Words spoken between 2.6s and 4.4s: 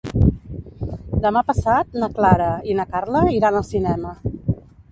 i na Carla iran al cinema.